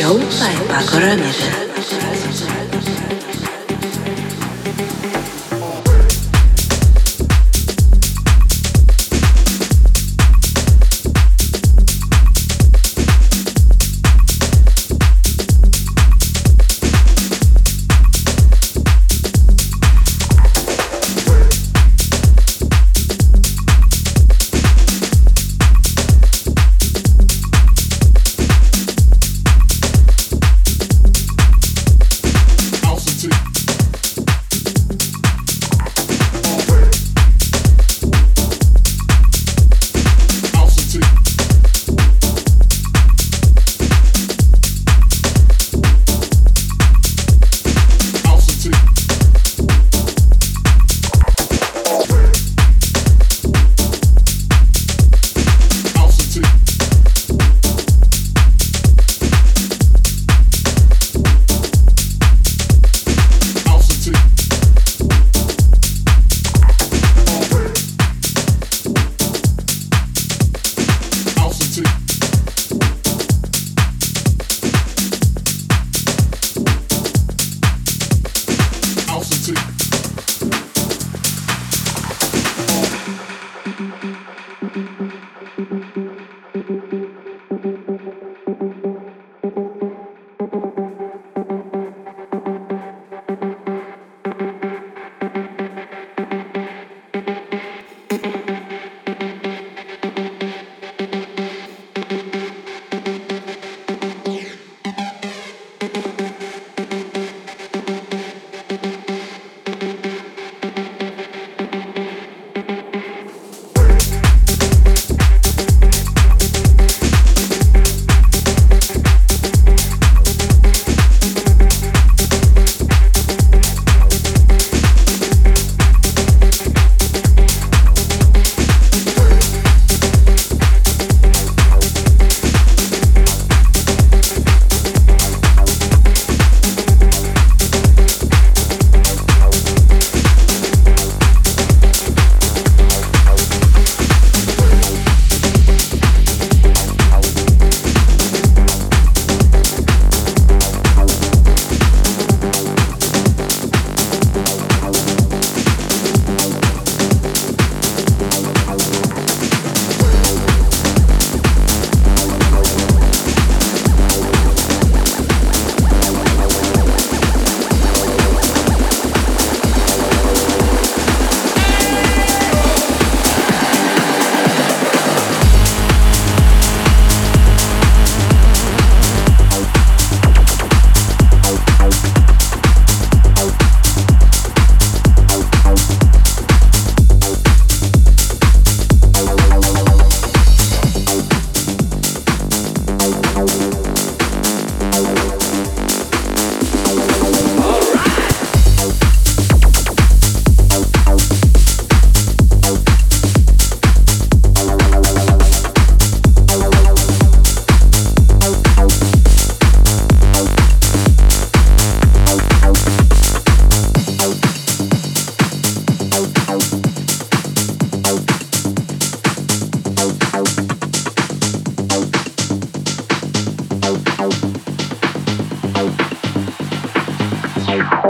[0.00, 2.59] Radio Show by Pako Ramirez.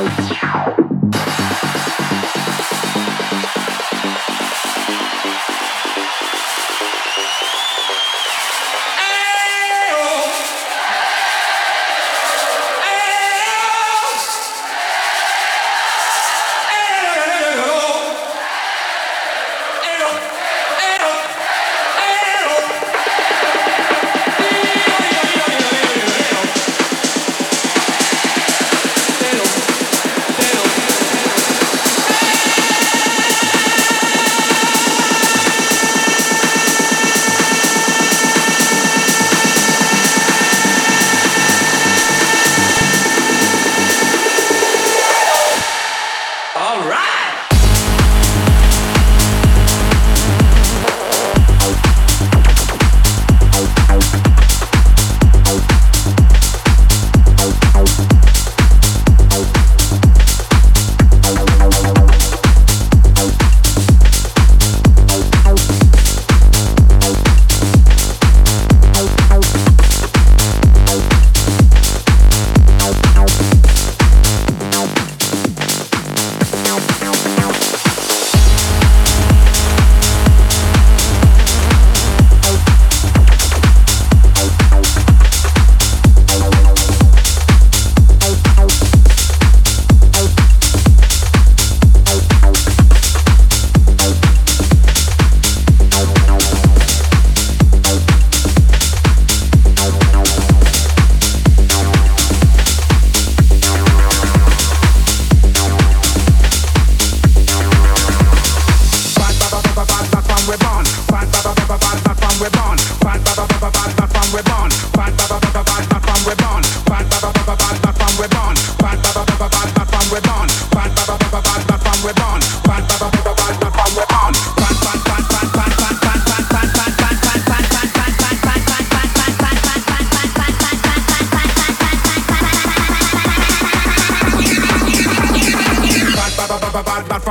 [0.00, 0.39] Thanks.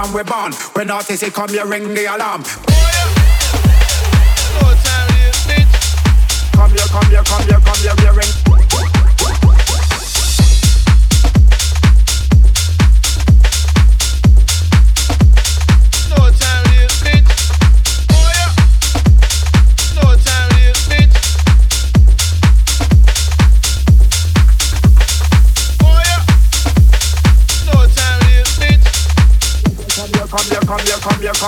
[0.10, 0.54] From we born.
[0.74, 2.44] When artists say come, you ring the alarm.
[4.62, 4.76] Oh,
[6.54, 8.14] come here, come here, come here, come here,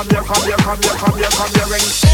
[0.01, 2.10] come here, come here, come here, come here, come here, ring.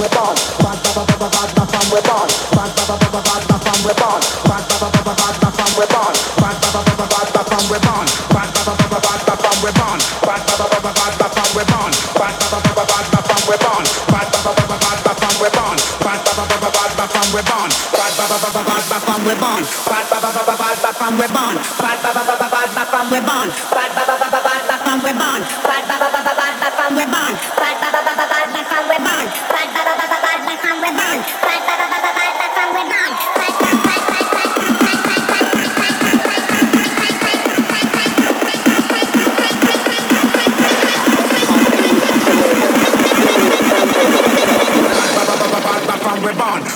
[0.00, 0.33] we're on.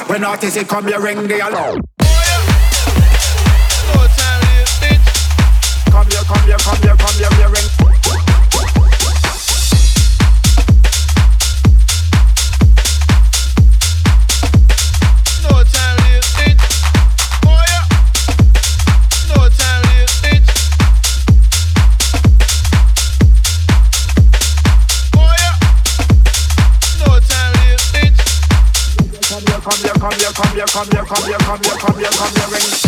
[0.08, 1.87] When artists come, you ring the alarm.
[30.78, 32.87] Come here, come here, come here, come here, come here.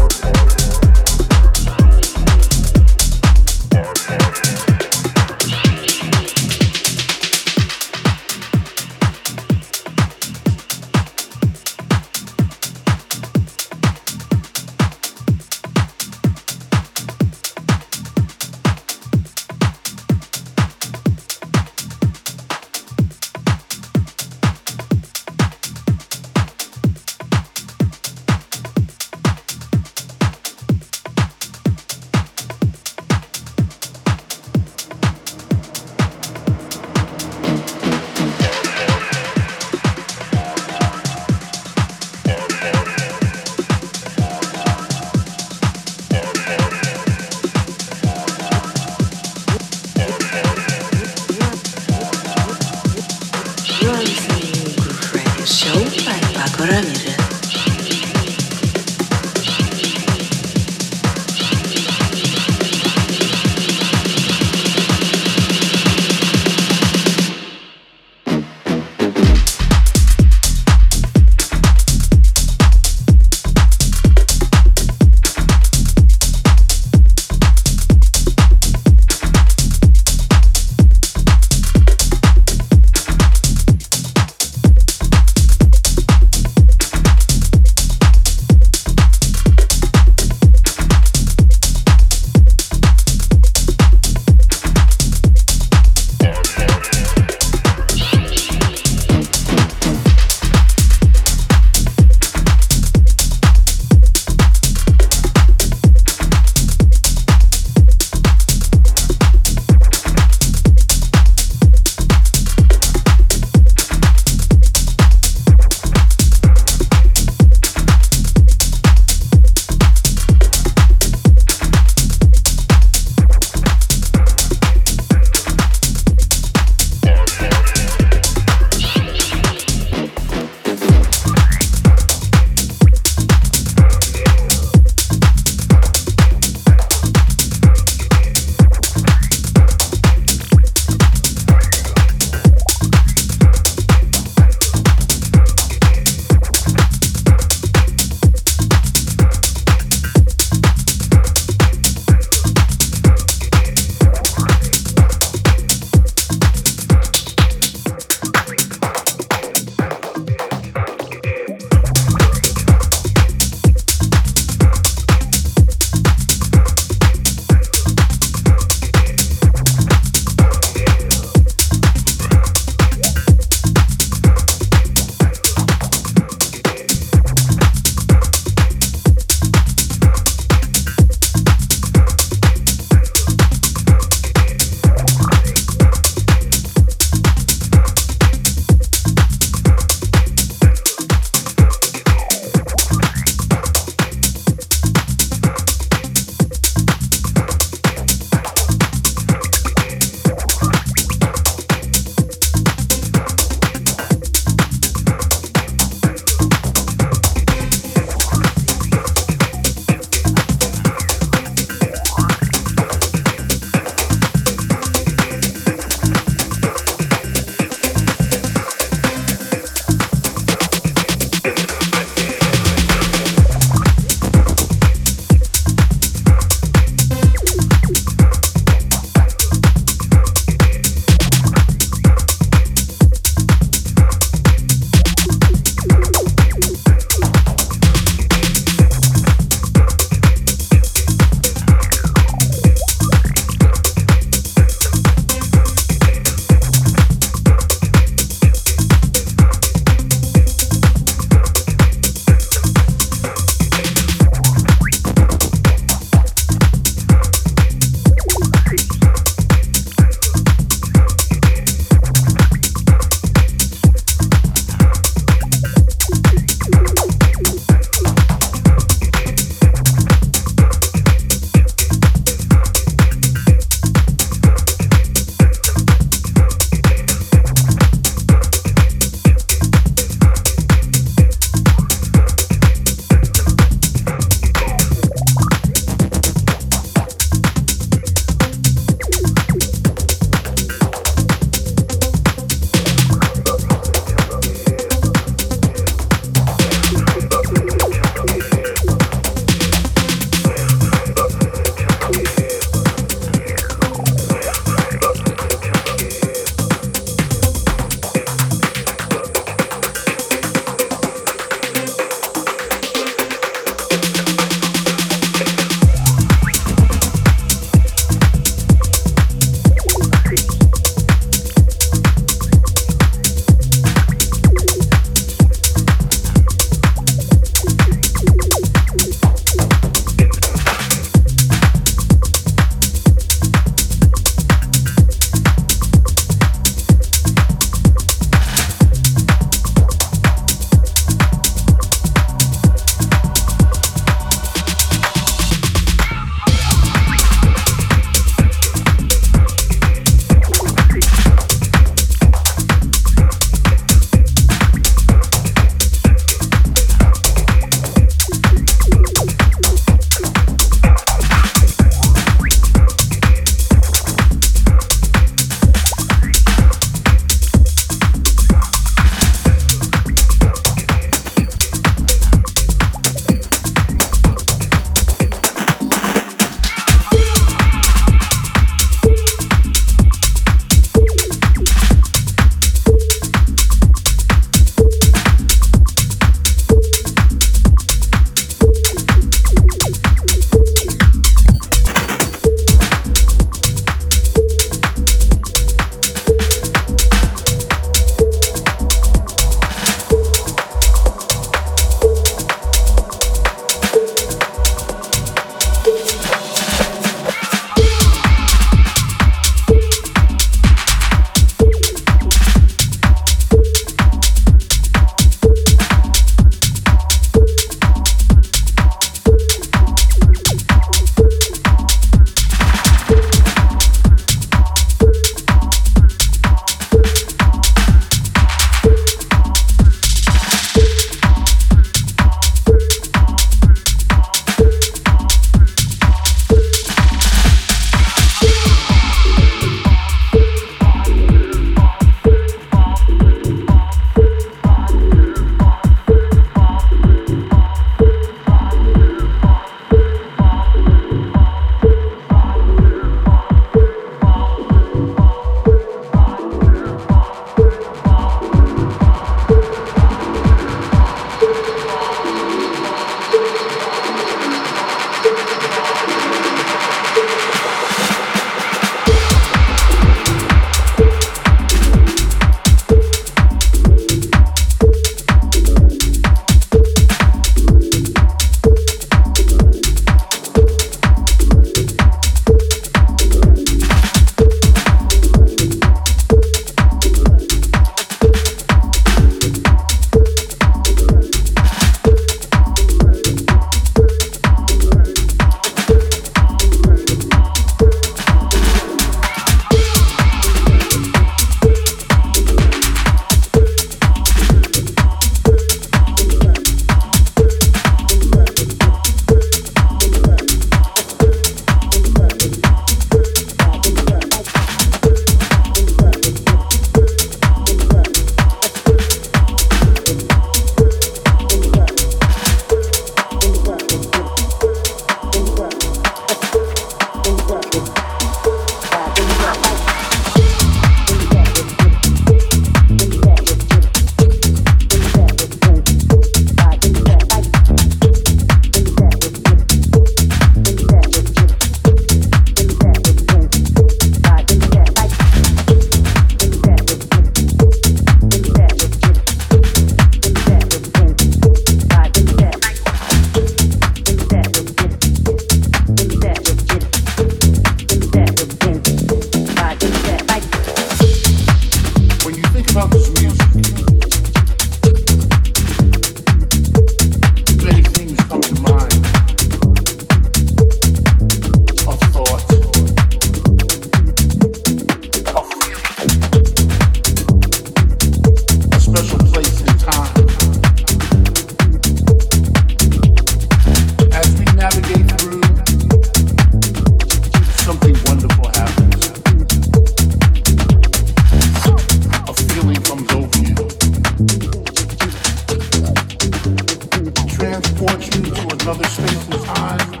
[599.48, 600.00] And time.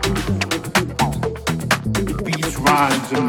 [2.24, 3.28] Beats, rhymes, and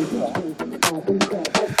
[0.00, 1.76] your body and get into your head.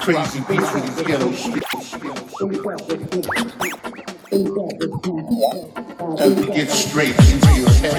[0.00, 1.94] crazy beats from these ghetto streets.
[6.20, 7.94] And we get straight into your head.